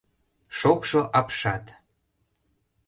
[0.57, 1.65] —Шокшо апшат...